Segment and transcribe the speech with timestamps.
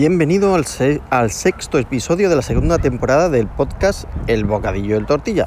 [0.00, 5.46] Bienvenido al, sexto episodio de la segunda temporada del podcast El Bocadillo del Tortilla.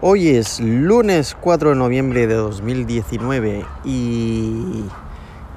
[0.00, 4.84] Hoy es lunes 4 de noviembre de 2019 y...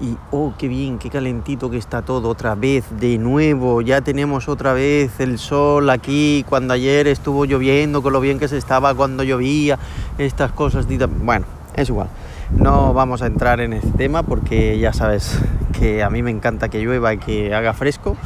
[0.02, 4.50] Y oh, qué bien, qué calentito que está todo otra vez, de nuevo, ya tenemos
[4.50, 8.94] otra vez el sol aquí, cuando ayer estuvo lloviendo, con lo bien que se estaba
[8.96, 9.80] cuando llovía,
[10.18, 10.88] estas cosas,
[11.22, 12.10] bueno, es igual.
[12.58, 15.40] No vamos a entrar en este tema porque ya sabes
[15.80, 18.18] que a mí me encanta que llueva y que haga fresco.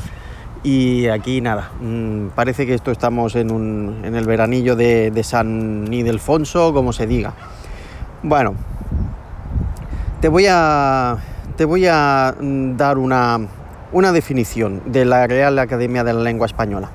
[0.63, 5.91] Y aquí nada, mm, parece que esto estamos en, un, en el veranillo de, San
[5.91, 7.33] Ildefonso, como se diga.
[8.23, 8.55] Bueno,
[10.21, 11.17] te voy a,
[12.39, 16.89] mm, dar una definición de la Real Academia de la Lengua Española.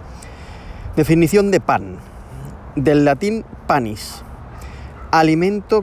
[0.97, 1.97] Definición de pan,
[2.75, 4.25] del latín panis,
[5.11, 5.83] Alimento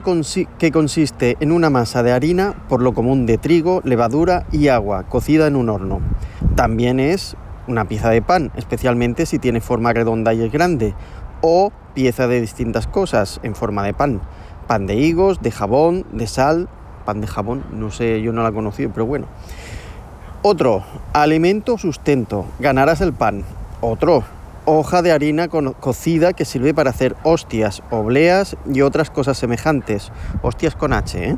[0.58, 5.02] que consiste en una masa de harina, por lo común de trigo, levadura y agua,
[5.08, 6.00] cocida en un horno.
[6.54, 10.94] También es una pieza de pan, especialmente si tiene forma redonda y es grande,
[11.40, 14.20] o pieza de distintas cosas en forma de pan.
[14.68, 16.68] Pan de higos, de jabón, de sal,
[17.04, 19.26] pan de jabón, no sé, yo no la he conocido, pero bueno.
[20.42, 23.42] Otro, alimento sustento, ganarás el pan.
[23.80, 24.22] Otro,
[24.66, 30.12] hoja de harina cocida que sirve para hacer hostias, obleas y otras cosas semejantes.
[30.42, 31.36] Hostias con H, ¿eh?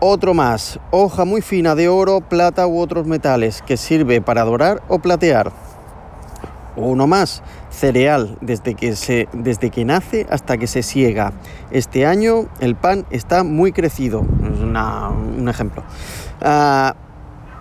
[0.00, 4.80] Otro más, hoja muy fina de oro, plata u otros metales que sirve para dorar
[4.86, 5.50] o platear.
[6.76, 11.32] Uno más, cereal, desde que, se, desde que nace hasta que se siega.
[11.72, 14.24] Este año el pan está muy crecido.
[14.44, 15.82] Es un ejemplo.
[16.40, 16.94] Ah,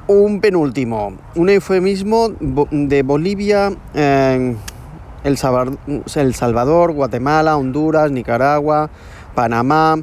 [0.08, 2.30] un penúltimo, un eufemismo
[2.72, 8.90] de Bolivia, el, Salvador, Guatemala, Honduras, Nicaragua,
[9.36, 9.98] Panamá.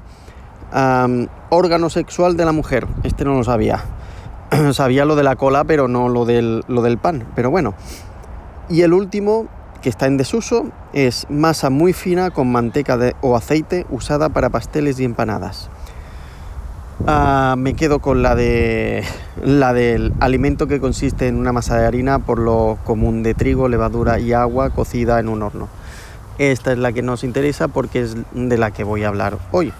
[1.51, 3.83] órgano sexual de la mujer, este no lo sabía.
[4.73, 7.27] sabía lo de la cola, pero no lo del, lo del pan.
[7.35, 7.75] Pero bueno.
[8.69, 9.47] Y el último,
[9.83, 14.99] que está en desuso, es masa muy fina con manteca o aceite usada para pasteles
[15.01, 15.71] y empanadas.
[17.07, 19.05] Ah, me quedo con la de
[19.43, 23.69] la del alimento que consiste en una masa de harina por lo común de trigo,
[23.69, 25.69] levadura y agua cocida en un horno.
[26.39, 29.73] Esta es la que nos interesa porque es de la que voy a hablar hoy.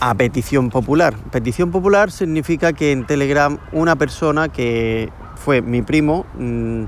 [0.00, 1.14] A petición popular.
[1.30, 6.84] Petición popular significa que en Telegram una persona que fue mi primo mm,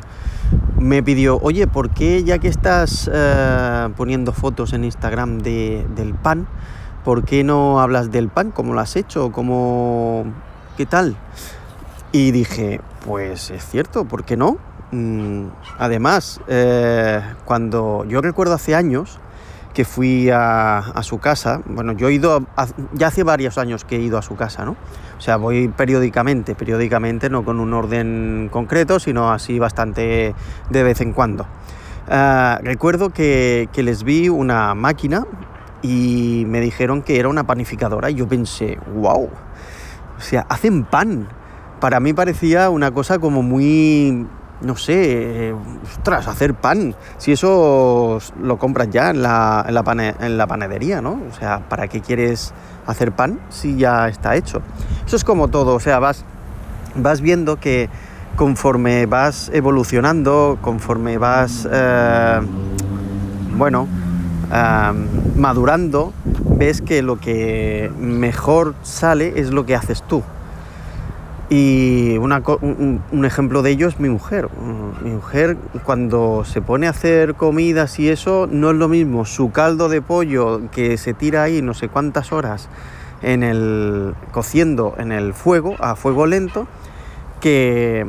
[0.78, 6.46] me pidió, oye, ¿por qué ya que estás eh, poniendo fotos en Instagram del pan?
[7.04, 8.50] ¿Por qué no hablas del pan?
[8.50, 9.32] ¿Cómo lo has hecho?
[9.32, 10.24] ¿Cómo...
[10.76, 11.16] ¿Qué tal?
[12.12, 14.58] Y dije, pues es cierto, ¿por qué no?
[14.92, 15.46] Mm,
[15.78, 19.18] además, eh, cuando yo recuerdo hace años
[19.72, 22.44] que fui a, su casa, bueno, yo he ido,
[22.92, 24.72] ya hace varios años que he ido a su casa, ¿no?
[25.16, 30.34] O sea, voy periódicamente, periódicamente, no con un orden concreto, sino así bastante
[30.68, 31.46] de vez en cuando.
[32.08, 35.24] Ah, recuerdo que, que les vi una máquina
[35.82, 39.28] y me dijeron que era una panificadora y yo pensé, wow,
[40.16, 41.28] o sea, hacen pan.
[41.80, 44.26] Para mí parecía una cosa como muy,
[44.60, 46.94] no sé, ostras, hacer pan.
[47.18, 51.20] Si eso lo compras ya en la, en la, en la panadería, ¿no?
[51.28, 52.54] O sea, ¿para qué quieres
[52.86, 54.62] hacer pan si ya está hecho?
[55.04, 56.24] Eso es como todo, o sea, vas,
[56.94, 57.90] vas viendo que
[58.36, 62.40] conforme vas evolucionando, conforme vas, eh,
[63.56, 63.88] bueno,
[65.36, 66.12] madurando,
[66.56, 70.22] ves que lo que mejor sale es lo que haces tú.
[71.50, 74.48] Y un, ejemplo de ello es mi mujer.
[75.04, 79.50] Mi mujer cuando se pone a hacer comidas y eso, no es lo mismo su
[79.50, 82.70] caldo de pollo que se tira ahí no sé cuántas horas
[83.20, 86.66] en el cociendo en el fuego, a fuego lento,
[87.40, 88.06] que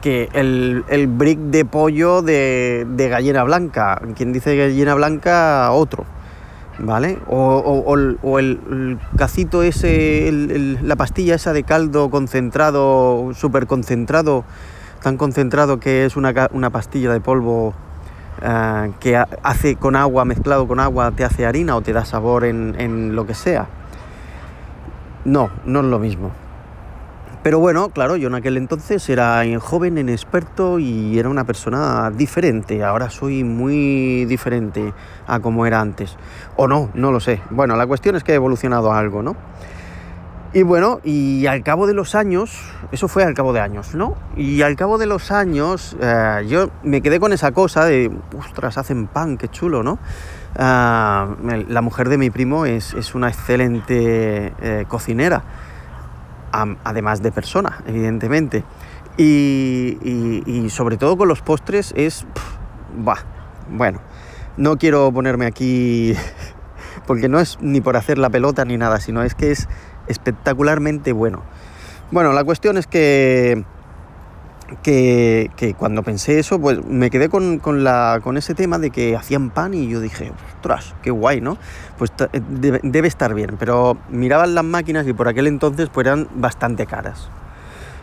[0.00, 4.00] que el, el brick de pollo de, gallina blanca.
[4.16, 6.04] Quien dice gallina blanca, otro.
[6.78, 7.18] ¿Vale?
[7.28, 10.30] O, el, cacito ese,
[10.82, 14.44] la pastilla esa de caldo concentrado, súper concentrado,
[15.02, 16.32] tan concentrado que es una,
[16.70, 17.74] pastilla de polvo
[18.42, 22.44] eh, que hace con agua, mezclado con agua, te hace harina o te da sabor
[22.44, 23.66] en, en lo que sea.
[25.24, 26.30] No, no es lo mismo.
[27.42, 32.82] Pero bueno, claro, yo en aquel entonces era joven, inexperto y era una persona diferente.
[32.82, 34.92] Ahora soy muy diferente
[35.26, 36.16] a como era antes.
[36.56, 37.40] O no, no lo sé.
[37.50, 39.36] Bueno, la cuestión es que he evolucionado algo, ¿no?
[40.52, 42.58] Y bueno, y al cabo de los años,
[42.90, 44.16] eso fue al cabo de años, ¿no?
[44.34, 48.78] Y al cabo de los años, eh, yo me quedé con esa cosa de, ostras,
[48.78, 49.98] hacen pan, qué chulo, ¿no?
[50.56, 51.36] Ah,
[51.68, 55.44] la mujer de mi primo es, una excelente eh, cocinera
[56.52, 58.64] además de persona, evidentemente.
[59.16, 62.26] Y, sobre todo con los postres es...
[62.96, 63.18] bah,
[63.70, 64.00] bueno,
[64.56, 66.14] no quiero ponerme aquí
[67.06, 69.68] porque no es ni por hacer la pelota ni nada, sino es que es
[70.06, 71.42] espectacularmente bueno.
[72.10, 73.64] Bueno, la cuestión es que,
[74.82, 79.50] que, cuando pensé eso, pues me quedé con, la, con ese tema de que hacían
[79.50, 81.58] pan y yo dije, ostras, qué guay, ¿no?
[81.96, 82.12] Pues
[82.48, 86.86] debe, debe estar bien, pero miraban las máquinas y por aquel entonces pues eran bastante
[86.86, 87.30] caras.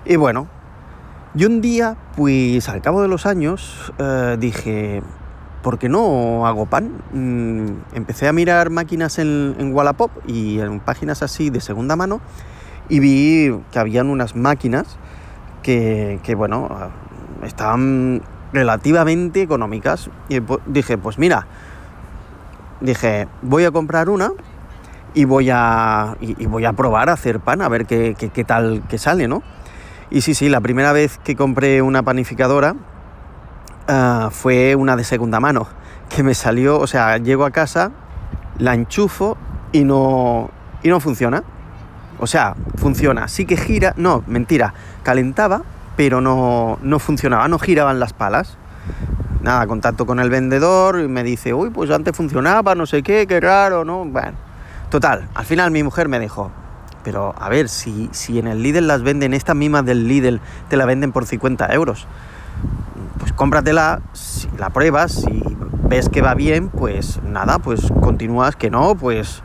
[0.06, 0.48] Y bueno,
[1.38, 5.04] y un día, pues al cabo de los años, eh, dije,
[5.62, 7.02] ¿por qué no hago pan?
[7.12, 12.22] Mm, empecé a mirar máquinas en, Wallapop y en páginas así de segunda mano
[12.88, 14.98] y vi que habían unas máquinas
[15.66, 16.70] que, bueno,
[17.44, 18.22] estaban
[18.54, 20.10] relativamente económicas.
[20.30, 21.48] Y dije, pues mira,
[22.82, 24.32] dije, voy a comprar una
[25.16, 28.44] y voy a, y, voy a probar a hacer pan, a ver qué, qué, qué
[28.44, 29.42] tal que sale, ¿no?
[30.12, 32.76] Y sí, sí, la primera vez que compré una panificadora
[33.88, 35.68] ah, fue una de segunda mano,
[36.10, 37.92] que me salió, o sea, llego a casa,
[38.60, 39.36] la enchufo
[39.72, 40.52] y no,
[40.84, 41.44] y no funciona.
[42.20, 44.74] O sea, funciona, sí que gira, no, mentira,
[45.04, 45.64] calentaba,
[45.96, 48.58] pero no, no funcionaba, no giraban las palas.
[49.42, 53.28] Nada, contacto con el vendedor y me dice, uy, pues antes funcionaba, no sé qué,
[53.28, 54.06] qué raro, ¿no?
[54.06, 54.34] Bueno,
[54.90, 56.52] total, al final mi mujer me dijo,
[57.04, 60.78] pero a ver, si, si en el Lidl las venden, estas mismas del Lidl te
[60.78, 62.08] la venden por 50 euros,
[63.20, 65.44] pues cómpratela, si la pruebas, si
[65.88, 69.44] ves que va bien, pues nada, pues continúas, que no, pues,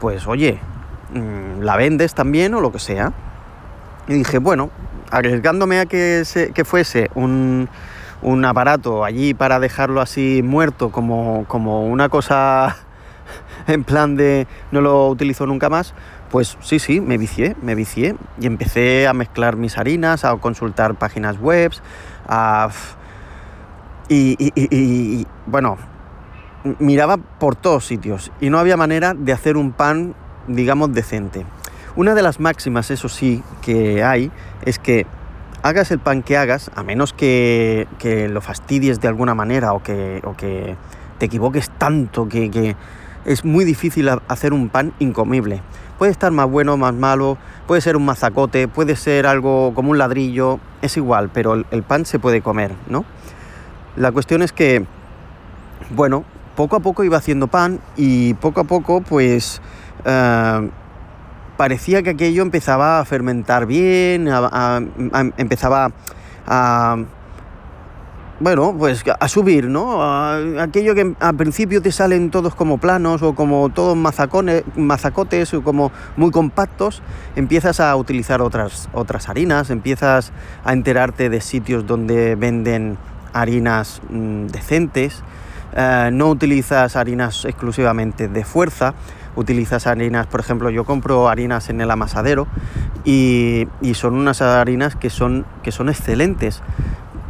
[0.00, 0.60] pues oye,
[1.60, 3.12] la vendes también o lo que sea.
[4.08, 4.70] Y dije, bueno,
[5.10, 6.22] arriesgándome a que,
[6.54, 7.68] que fuese un,
[8.22, 12.76] un, aparato allí para dejarlo así muerto como, como una cosa
[13.66, 15.94] en plan de no lo utilizo nunca más,
[16.30, 20.94] pues sí, sí, me vicié, me vicié y empecé a mezclar mis harinas, a consultar
[20.96, 21.72] páginas web,
[22.28, 22.68] a...
[24.08, 25.78] Y, bueno,
[26.78, 30.14] miraba por todos sitios y no había manera de hacer un pan,
[30.46, 31.44] digamos, decente.
[31.96, 34.30] Una de las máximas, eso sí, que hay,
[34.64, 35.06] es que
[35.62, 37.86] hagas el pan que hagas, a menos que,
[38.30, 40.76] lo fastidies de alguna manera o que, o que
[41.18, 42.76] te equivoques tanto que, que
[43.26, 45.60] es muy difícil hacer un pan incomible.
[45.98, 49.98] Puede estar más bueno, más malo, puede ser un mazacote, puede ser algo como un
[49.98, 53.04] ladrillo, es igual, pero el, pan se puede comer, ¿no?
[53.96, 54.84] La cuestión es que,
[55.90, 59.60] bueno, poco a poco iba haciendo pan y poco a poco, pues,
[60.06, 60.70] eh,
[61.56, 64.28] parecía que aquello empezaba a fermentar bien,
[65.36, 65.90] empezaba
[66.46, 66.96] a,
[68.38, 70.02] bueno, pues a subir, ¿no?
[70.60, 75.62] aquello que al principio te salen todos como planos o como todos mazacones, mazacotes o
[75.62, 77.02] como muy compactos,
[77.34, 80.32] empiezas a utilizar otras, otras harinas, empiezas
[80.64, 82.98] a enterarte de sitios donde venden
[83.32, 85.22] harinas mm, decentes,
[85.74, 88.94] eh, no utilizas harinas exclusivamente de fuerza,
[89.36, 92.46] utilizas harinas, por ejemplo, yo compro harinas en el amasadero
[93.04, 96.62] y, y son unas harinas que son, que son excelentes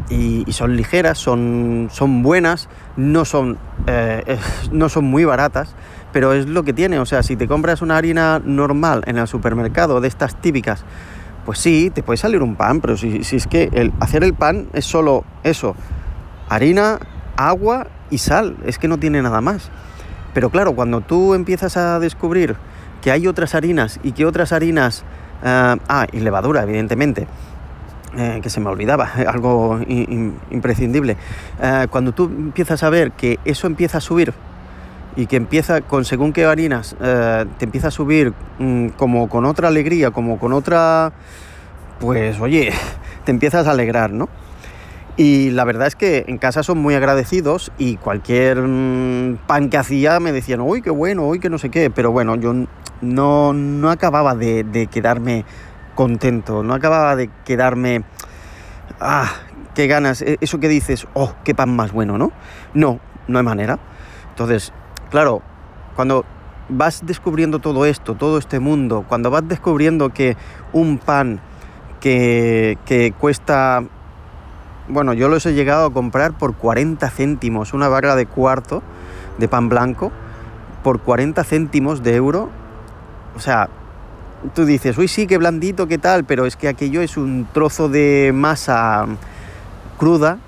[0.09, 4.39] y, son ligeras, son, son buenas, no son, eh,
[4.73, 5.75] no son muy baratas,
[6.13, 6.99] pero es lo que tiene.
[6.99, 10.85] O sea, si te compras una harina normal en el supermercado, de estas típicas,
[11.45, 14.69] pues sí, te puede salir un pan, pero si, si es que hacer el pan
[14.73, 15.75] es solo eso,
[16.49, 16.99] harina,
[17.37, 19.71] agua y sal, es que no tiene nada más.
[20.37, 22.57] Pero claro, cuando tú empiezas a descubrir
[23.01, 25.03] que hay otras harinas y que otras harinas,
[25.43, 27.27] eh, ah, y levadura, evidentemente,
[28.19, 29.81] eh, que se me olvidaba, algo
[30.51, 31.17] imprescindible.
[31.63, 34.35] Eh, cuando tú empiezas a ver que eso empieza a subir
[35.17, 39.69] y que empieza con según qué harinas, te empieza a subir mm, como con otra
[39.69, 41.15] alegría, como con otra,
[41.99, 42.75] pues oye,
[43.25, 44.29] te empiezas a alegrar, ¿no?
[45.17, 49.79] Y la verdad es que en casa son muy agradecidos y cualquier mm, pan que
[49.79, 52.53] hacía me decían, uy, qué bueno, uy, que no sé qué, pero bueno, yo
[53.01, 55.47] no, no acababa de, de quedarme
[55.95, 58.05] contento, no acababa de quedarme,
[59.01, 59.33] ah,
[59.75, 62.31] qué ganas, e-, eso que dices, oh, qué pan más bueno, ¿no?
[62.75, 63.79] No, no hay manera.
[64.31, 64.73] Entonces,
[65.11, 65.43] claro,
[65.97, 66.25] cuando
[66.69, 70.37] vas descubriendo todo esto, todo este mundo, cuando vas descubriendo que
[70.73, 71.41] un pan
[72.01, 73.83] que, que cuesta,
[74.89, 78.83] bueno, yo los he llegado a comprar por 40 céntimos, una barra de cuarto
[79.39, 80.13] de pan blanco,
[80.83, 82.49] por 40 céntimos de euro,
[83.37, 83.69] o sea,
[84.55, 87.89] tú dices, uy, sí, qué blandito, qué tal, pero es que aquello es un trozo
[87.89, 89.07] de masa
[89.99, 90.39] cruda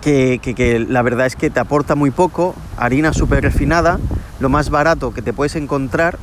[0.00, 3.98] que, la verdad es que te aporta muy poco, harina súper refinada,
[4.38, 6.16] lo más barato que te puedes encontrar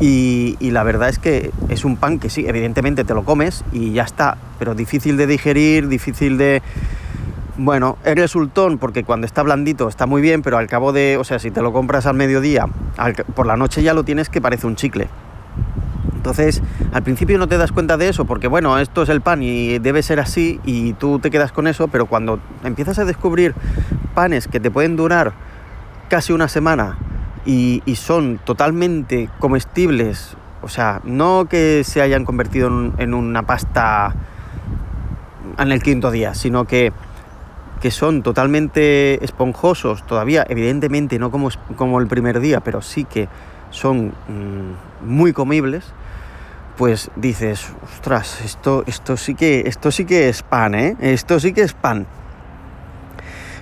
[0.00, 3.92] Y, la verdad es que es un pan que sí, evidentemente te lo comes y
[3.92, 6.62] ya está, pero difícil de digerir, difícil de...
[7.56, 11.22] Bueno, el resultón, porque cuando está blandito está muy bien, pero al cabo de, o
[11.22, 12.66] sea, si te lo compras al mediodía,
[13.36, 15.08] por la noche ya lo tienes que parece un chicle.
[16.16, 16.62] Entonces,
[16.92, 19.78] al principio no te das cuenta de eso, porque bueno, esto es el pan y
[19.78, 23.54] debe ser así y tú te quedas con eso, pero cuando empiezas a descubrir
[24.14, 25.34] panes que te pueden durar
[26.08, 26.96] casi una semana
[27.46, 34.14] y, son totalmente comestibles, o sea, no que se hayan convertido en, una pasta
[35.58, 36.92] en el quinto día, sino que
[37.80, 43.28] que son totalmente esponjosos todavía, evidentemente no como, como el primer día, pero sí que
[43.68, 45.84] son mmm, muy comibles,
[46.78, 50.96] pues dices, ostras, esto, esto, sí que, esto sí que es pan, ¿eh?
[51.00, 52.06] Esto sí que es pan.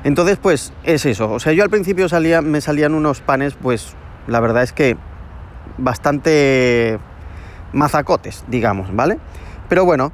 [0.04, 1.30] Entonces, pues es eso.
[1.30, 3.94] O sea, yo al principio salía, me salían unos panes, pues
[4.26, 4.96] la verdad es que
[5.78, 6.98] bastante
[7.72, 9.18] mazacotes, digamos, ¿vale?
[9.68, 10.12] Pero bueno,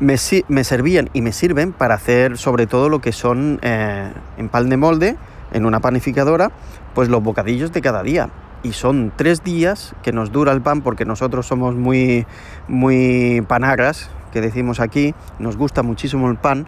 [0.00, 4.68] me, servían y me sirven para hacer sobre todo lo que son eh, en pan
[4.68, 5.16] de molde,
[5.52, 6.50] en una panificadora,
[6.94, 8.30] pues los bocadillos de cada día.
[8.62, 12.26] Y son tres días que nos dura el pan porque nosotros somos muy,
[12.68, 16.66] muy panagras, que decimos aquí, nos gusta muchísimo el pan.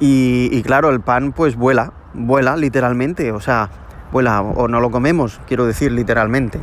[0.00, 3.68] Y, claro, el pan pues vuela, vuela literalmente, o sea,
[4.12, 6.60] vuela o no lo comemos, quiero decir literalmente.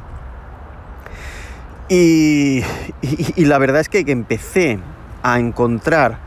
[1.89, 2.63] Y,
[3.01, 4.79] y, la verdad es que, que empecé
[5.21, 6.17] a encontrar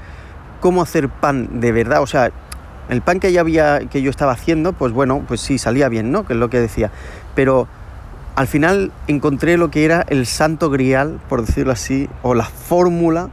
[0.61, 2.31] cómo hacer pan de verdad, o sea,
[2.89, 6.13] el pan que ya había que yo estaba haciendo, pues bueno, pues sí salía bien,
[6.13, 6.27] ¿no?
[6.27, 6.91] Que es lo que decía,
[7.35, 7.69] pero
[8.35, 13.31] al final encontré lo que era el santo grial, por decirlo así, o la fórmula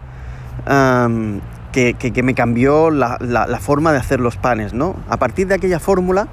[1.76, 4.96] que, me cambió la, forma de hacer los panes, ¿no?
[5.10, 6.28] A partir de aquella fórmula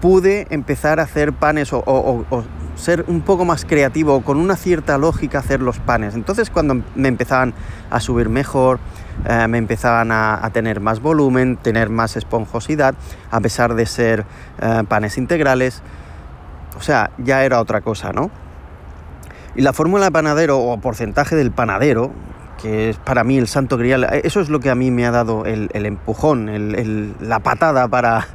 [0.00, 2.44] pude empezar a hacer panes o,
[2.76, 6.14] ser un poco más creativo, con una cierta lógica hacer los panes.
[6.14, 7.52] Entonces cuando me empezaban
[7.90, 8.78] a subir mejor,
[9.28, 12.94] eh, me empezaban a, a, tener más volumen, tener más esponjosidad,
[13.30, 14.24] a pesar de ser
[14.60, 15.82] eh, panes integrales.
[16.78, 18.30] O sea, ya era otra cosa, ¿no?
[19.54, 22.12] Y la fórmula de panadero o porcentaje del panadero,
[22.62, 25.10] que es para mí el santo grial, eso es lo que a mí me ha
[25.10, 28.28] dado el, el empujón, el, el, la patada para,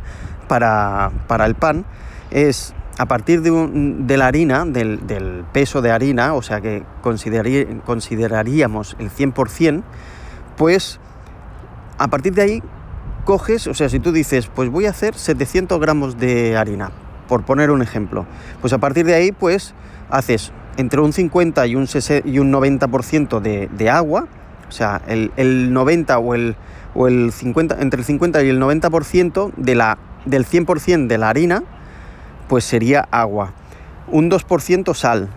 [0.50, 1.86] para, para el pan,
[2.30, 6.84] es a partir de, de la harina, del, del, peso de harina, o sea que
[7.02, 9.84] considerarí, consideraríamos el 100%,
[10.58, 11.00] pues
[11.98, 12.64] a partir de ahí
[13.24, 16.92] coges, o sea, si tú dices, pues voy a hacer 700 gramos de harina,
[17.30, 18.26] por poner un ejemplo,
[18.60, 19.74] pues a partir de ahí, pues
[20.10, 21.88] haces entre un 50 y un,
[22.26, 24.28] y un 90% de, de, agua,
[24.70, 26.56] o sea, el, el 90 o el,
[26.94, 31.30] o el 50, entre el 50 y el 90% de la, del 100% de la
[31.30, 31.64] harina,
[32.48, 33.54] pues sería agua.
[34.08, 35.30] Un 2% sal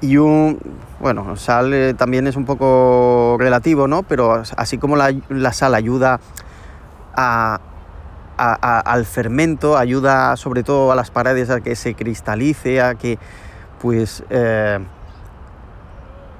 [0.00, 0.58] y un...
[1.00, 4.04] Bueno, sal eh, también es un poco relativo, ¿no?
[4.04, 6.20] Pero así como la, sal ayuda
[7.16, 7.60] a,
[8.38, 13.18] a, al fermento, ayuda sobre todo a las paredes a que se cristalice, a que
[13.82, 14.24] pues...
[14.30, 14.78] Eh,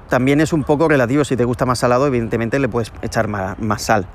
[0.09, 3.81] también es un poco relativo, si te gusta más salado, evidentemente le puedes echar más,
[3.81, 4.05] sal.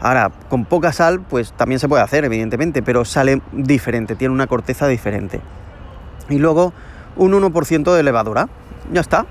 [0.00, 4.48] Ahora, con poca sal, pues también se puede hacer, evidentemente, pero sale diferente, tiene una
[4.48, 5.40] corteza diferente.
[6.28, 6.74] Y luego
[7.16, 8.50] un 1% de levadura.
[8.92, 9.24] Ya está,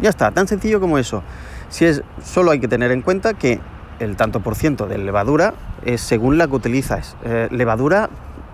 [0.00, 1.22] ya está, tan sencillo como eso.
[1.70, 3.58] Si es, solo hay que tener en cuenta que
[4.00, 5.54] el tanto por ciento de levadura
[5.86, 7.16] es según la que utilizas.
[7.24, 8.10] Eh, levadura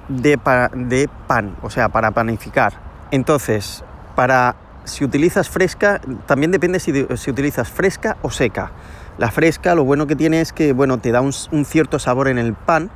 [0.09, 0.39] de,
[0.75, 2.75] de pan, o sea, para panificar.
[3.11, 3.83] Entonces,
[4.15, 8.73] para si utilizas fresca, también depende si, si, utilizas fresca o seca.
[9.19, 11.33] La fresca lo bueno que tiene es que bueno, te da un,
[11.65, 12.91] cierto sabor en el pan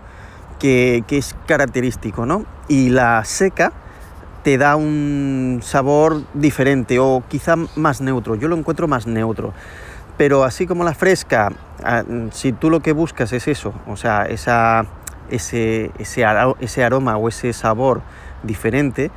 [0.59, 2.45] que, que, es característico, ¿no?
[2.69, 3.73] Y la seca
[4.43, 8.35] te da un sabor diferente o quizá más neutro.
[8.35, 9.53] Yo lo encuentro más neutro.
[10.17, 11.51] Pero así como la fresca,
[11.83, 14.87] ah, si tú lo que buscas es eso, o sea, esa,
[15.31, 18.03] ese, ese aroma o ese sabor
[18.45, 19.11] diferente,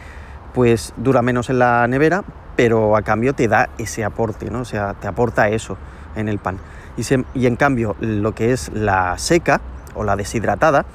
[0.57, 2.23] pues dura menos en la nevera,
[2.55, 4.61] pero a cambio te da ese aporte, ¿no?
[4.61, 5.77] O sea, te aporta eso
[6.15, 6.57] en el pan.
[6.97, 9.61] Y, se, y en cambio, lo que es la seca
[9.93, 10.87] o la deshidratada,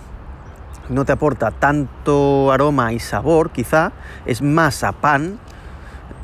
[0.88, 3.92] no te aporta tanto aroma y sabor, quizá,
[4.26, 5.38] es más a pan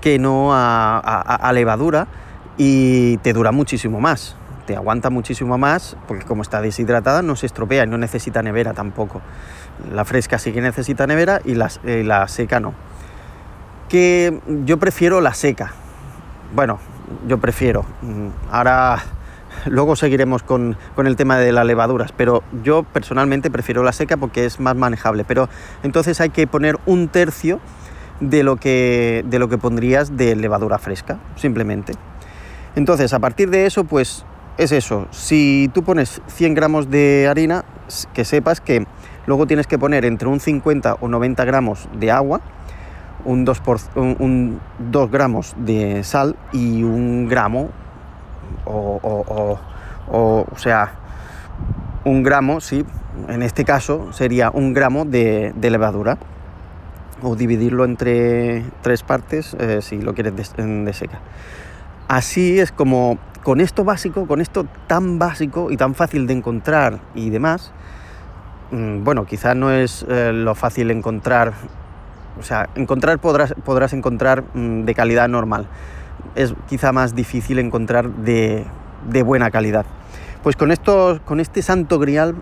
[0.01, 2.09] que no a, a, levadura
[2.57, 4.35] y te dura muchísimo más.
[4.67, 8.73] Te aguanta muchísimo más porque como está deshidratada no se estropea y no necesita nevera
[8.73, 9.21] tampoco.
[9.95, 12.75] La fresca sí que necesita nevera y la, eh, la seca no
[13.89, 15.73] que yo prefiero la seca.
[16.55, 16.79] Bueno,
[17.27, 17.85] yo prefiero.
[18.03, 19.03] Mm, ahora
[19.67, 24.17] luego seguiremos con, con, el tema de las levaduras, pero yo personalmente prefiero la seca
[24.17, 25.25] porque es más manejable.
[25.25, 25.49] Pero
[25.83, 27.61] entonces hay que poner un tercio
[28.21, 31.95] de lo que, de lo que pondrías de levadura fresca, simplemente.
[32.75, 34.25] Entonces, a partir de eso, pues
[34.57, 35.07] es eso.
[35.11, 37.65] Si tú pones 100 gramos de harina,
[38.13, 38.87] que sepas que
[39.27, 42.41] luego tienes que poner entre un 50 o 90 gramos de agua,
[43.25, 47.71] un 2, por, un, 2 gramos de sal y un gramo,
[48.65, 49.59] o, o,
[50.11, 50.93] o, o sea,
[52.05, 52.85] un gramo, sí,
[53.29, 56.19] en este caso sería un gramo de, levadura
[57.23, 61.21] o dividirlo entre tres partes eh, si lo quieres de, seca.
[62.07, 67.01] Así es como con esto básico, con esto tan básico y tan fácil de encontrar
[67.15, 67.73] y demás,
[68.71, 71.55] mm, bueno, quizás no es eh, lo fácil encontrar,
[72.39, 75.67] o sea, encontrar podrás, podrás encontrar mm, de calidad normal,
[76.35, 78.65] es quizá más difícil encontrar de,
[79.09, 79.87] de buena calidad.
[80.43, 82.37] Pues con, esto, con este santo grial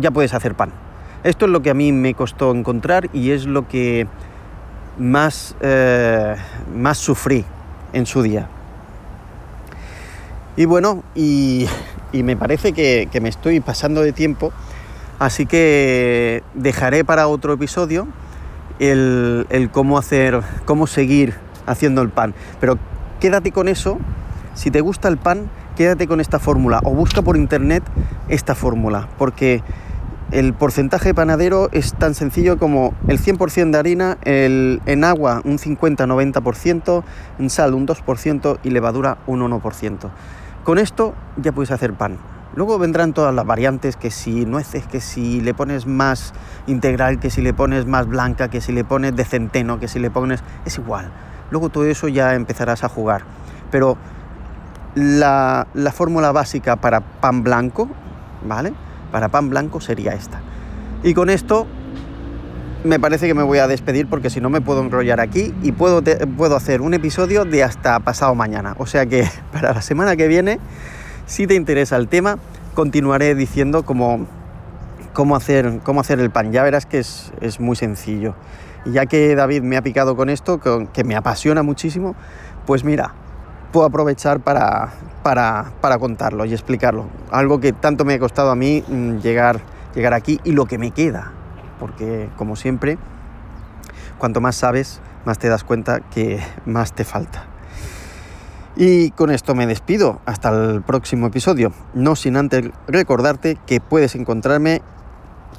[0.00, 0.70] ya puedes hacer pan.
[1.24, 4.06] Esto es lo que a mí me costó encontrar y es lo que
[4.98, 6.36] más, eh,
[6.74, 7.44] más sufrí
[7.92, 8.48] en su día.
[10.56, 11.66] Y bueno, y,
[12.12, 14.52] me parece que, me estoy pasando de tiempo,
[15.18, 18.06] así que dejaré para otro episodio
[18.78, 21.34] el, cómo hacer, cómo seguir
[21.66, 22.34] haciendo el pan.
[22.60, 22.78] Pero
[23.20, 23.98] quédate con eso,
[24.54, 27.82] si te gusta el pan, quédate con esta fórmula o busca por internet
[28.28, 29.62] esta fórmula, porque
[30.32, 35.58] el porcentaje panadero es tan sencillo como el 100% de harina, el, en agua un
[35.58, 37.04] 50-90%,
[37.38, 40.10] en sal un 2% y levadura un 1%.
[40.64, 42.18] Con esto ya puedes hacer pan.
[42.54, 46.32] Luego vendrán todas las variantes, que si nueces, que si le pones más
[46.66, 49.98] integral, que si le pones más blanca, que si le pones de centeno, que si
[49.98, 50.42] le pones...
[50.64, 51.10] es igual.
[51.50, 53.22] Luego todo eso ya empezarás a jugar.
[53.70, 53.98] Pero
[54.94, 57.88] la, fórmula básica para pan blanco,
[58.46, 58.72] ¿vale?
[59.12, 60.40] Para pan blanco sería esta.
[61.02, 61.66] Y con esto
[62.84, 65.72] me parece que me voy a despedir porque si no me puedo enrollar aquí y
[65.72, 66.02] puedo,
[66.36, 68.74] puedo hacer un episodio de hasta pasado mañana.
[68.78, 70.58] O sea que para la semana que viene,
[71.26, 72.38] si te interesa el tema,
[72.74, 74.26] continuaré diciendo cómo,
[75.12, 76.52] cómo, hacer, cómo hacer el pan.
[76.52, 78.34] Ya verás que es, es muy sencillo.
[78.84, 82.14] Y ya que David me ha picado con esto, que me apasiona muchísimo,
[82.66, 83.12] pues mira,
[83.72, 87.06] puedo aprovechar para, para, contarlo y explicarlo.
[87.30, 89.60] Algo que tanto me ha costado a mí mm, llegar,
[89.94, 91.32] llegar aquí y lo que me queda.
[91.80, 92.96] Porque, como siempre,
[94.18, 97.44] cuanto más sabes, más te das cuenta que más te falta.
[98.76, 100.20] Y con esto me despido.
[100.26, 101.72] Hasta el próximo episodio.
[101.94, 104.82] No sin antes recordarte que puedes encontrarme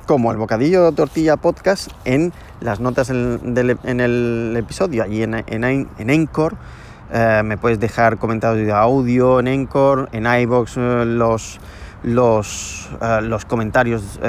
[0.06, 5.64] como el Bocadillo Tortilla Podcast en las notas en, el episodio, allí en, en,
[5.98, 6.30] en
[7.10, 11.60] eh, me puedes dejar comentarios de audio en Encore, en iBox eh, los,
[12.04, 14.20] los, eh, los comentarios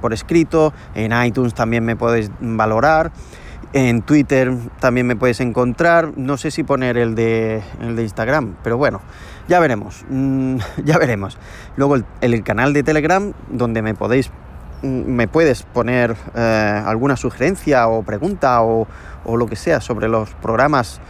[0.00, 3.12] por escrito, en iTunes también me puedes valorar,
[3.72, 8.56] en Twitter también me puedes encontrar, no sé si poner el de, el de Instagram,
[8.62, 9.00] pero bueno,
[9.48, 11.38] ya veremos, mm, ya veremos.
[11.76, 14.30] Luego el, canal de Telegram donde me podéis
[14.82, 18.86] mm, me puedes poner alguna sugerencia o pregunta o,
[19.24, 21.00] lo que sea sobre los programas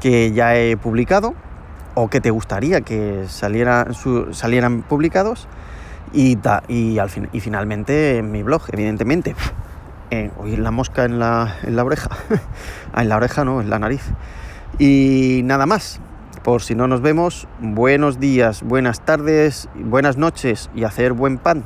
[0.00, 1.34] que ya he publicado
[1.94, 3.92] o que te gustaría que salieran,
[4.30, 5.48] salieran publicados
[6.12, 9.34] y, y, al fin, y finalmente en mi blog, evidentemente.
[10.10, 12.10] Eh, la mosca en la, en la oreja.
[12.92, 14.02] Ah, en la oreja no, en la nariz.
[14.78, 16.00] Y nada más.
[16.42, 21.64] Por si no nos vemos, buenos días, buenas tardes, buenas noches y hacer buen pan.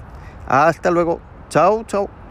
[0.49, 1.21] Hasta luego.
[1.51, 2.22] Chao, chao.